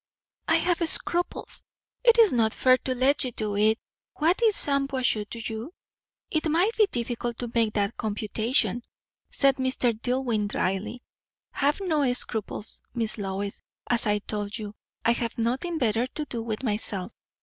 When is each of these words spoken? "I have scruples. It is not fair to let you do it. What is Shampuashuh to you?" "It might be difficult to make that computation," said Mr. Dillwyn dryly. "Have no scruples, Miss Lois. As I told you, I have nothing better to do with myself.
"I 0.47 0.55
have 0.55 0.81
scruples. 0.89 1.61
It 2.03 2.17
is 2.17 2.33
not 2.33 2.53
fair 2.53 2.79
to 2.79 2.95
let 2.95 3.23
you 3.23 3.31
do 3.31 3.55
it. 3.55 3.77
What 4.15 4.41
is 4.41 4.55
Shampuashuh 4.55 5.29
to 5.29 5.39
you?" 5.53 5.75
"It 6.31 6.49
might 6.49 6.75
be 6.75 6.87
difficult 6.91 7.37
to 7.37 7.51
make 7.53 7.75
that 7.75 7.97
computation," 7.97 8.83
said 9.29 9.57
Mr. 9.57 9.93
Dillwyn 9.93 10.47
dryly. 10.47 11.03
"Have 11.53 11.79
no 11.81 12.11
scruples, 12.13 12.81
Miss 12.95 13.19
Lois. 13.19 13.61
As 13.91 14.07
I 14.07 14.17
told 14.17 14.57
you, 14.57 14.73
I 15.05 15.11
have 15.11 15.37
nothing 15.37 15.77
better 15.77 16.07
to 16.07 16.25
do 16.25 16.41
with 16.41 16.63
myself. 16.63 17.11